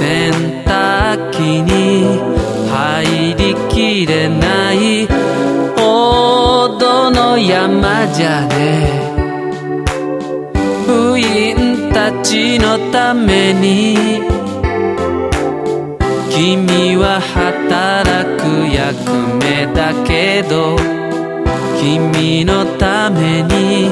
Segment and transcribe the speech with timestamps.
[0.00, 0.32] 洗
[0.64, 2.18] 濯機に
[2.70, 5.06] 入りきれない
[5.76, 8.88] ほどの山じゃね。
[10.86, 14.22] 部員たちのために。
[16.30, 19.12] 君は働く役
[19.44, 20.78] 目だけど。
[21.78, 23.90] 君のために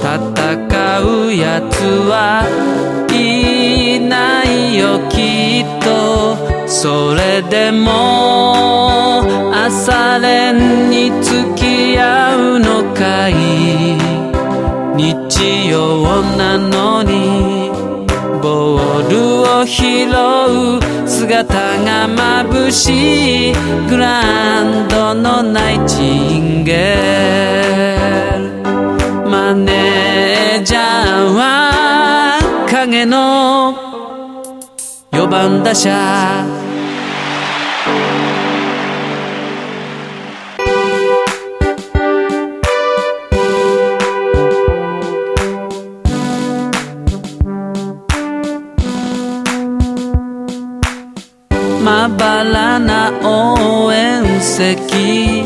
[0.00, 2.46] 戦うやつは
[3.12, 3.49] いい
[4.90, 6.36] よきっと。
[6.66, 9.22] それでも
[9.54, 13.34] 朝練に付き合うのかい。
[14.96, 17.70] 日曜なのに
[18.42, 21.54] ボールを拾う姿
[21.84, 22.08] が
[22.44, 23.54] 眩しい
[23.88, 29.30] グランドのナイチンゲール。
[29.30, 33.89] マネージャーは影の
[35.30, 35.88] 番打者
[51.84, 55.44] まばらな応援席。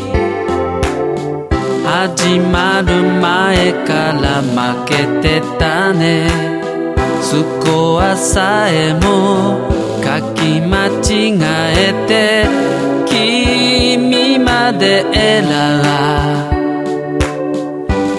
[1.85, 6.54] 始まる前から負けてたね。
[7.25, 9.59] スコアさえも
[10.05, 11.41] 書き間違
[11.75, 12.45] えて
[13.09, 16.63] 君までエラー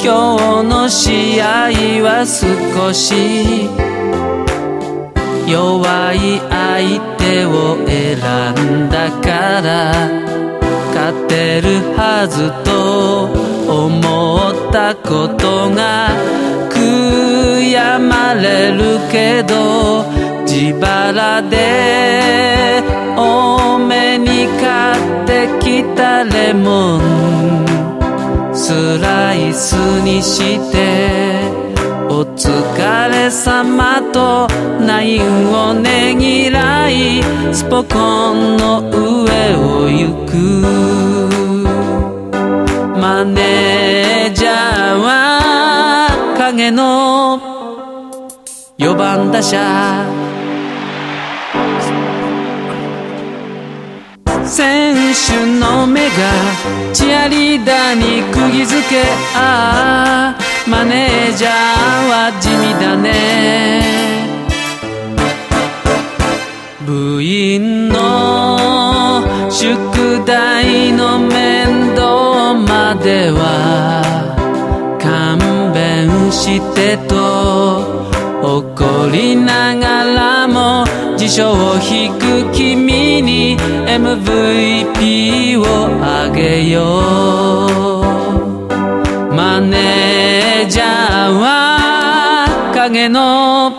[0.04, 1.46] 今日の試合
[2.02, 3.70] は少し
[5.48, 8.18] 弱い相手を選
[8.88, 10.26] んだから。
[10.96, 13.26] 勝てるはずと
[13.70, 13.90] 思
[14.70, 16.05] ったことが
[19.12, 20.04] けど
[20.44, 22.84] 自腹で
[23.18, 24.94] 多めに買
[25.24, 27.66] ってきたレモン
[28.54, 29.74] スライス
[30.04, 31.40] にして
[32.10, 34.48] お疲れ様と
[34.86, 37.22] ナインをねぎらい
[37.54, 40.36] スポコンの上を行く。
[42.98, 44.54] マネージャー
[44.98, 47.55] は影の
[48.86, 49.58] 4番打者
[54.46, 56.14] 選手の目が
[56.94, 59.02] チアリーダーに釘付け
[59.34, 63.82] ああマネージャーは地味だね。
[66.86, 74.04] 部員の宿題の面倒までは
[75.02, 78.15] 勘弁してと。
[78.46, 80.86] 怒りながらも
[81.18, 85.64] 辞書を引く君に MVP を
[86.04, 86.84] あげよ
[89.32, 90.86] うマネージャー
[91.40, 92.46] は
[92.76, 93.72] 影の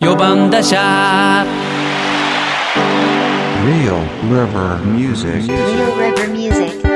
[0.00, 1.44] 4番打者
[3.68, 4.00] Real
[4.30, 5.44] River Music.
[5.46, 6.87] Real River Music.